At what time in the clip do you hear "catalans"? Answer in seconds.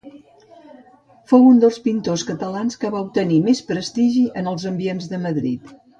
2.29-2.79